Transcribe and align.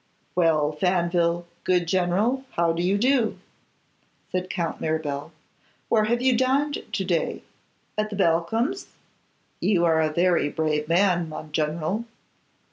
'Well, 0.33 0.71
Faneville, 0.71 1.45
good 1.63 1.87
general, 1.87 2.43
how 2.53 2.73
do 2.73 2.81
you 2.81 2.97
do?' 2.97 3.37
said 4.31 4.49
Count 4.49 4.81
Mirabel. 4.81 5.31
'Where 5.89 6.05
have 6.05 6.23
you 6.23 6.35
dined 6.35 6.79
to 6.91 7.03
day? 7.05 7.43
at 7.99 8.09
the 8.09 8.15
Balcombes'? 8.15 8.87
You 9.59 9.85
are 9.85 10.01
a 10.01 10.11
very 10.11 10.49
brave 10.49 10.87
man, 10.87 11.29
mon 11.29 11.51
general! 11.51 12.05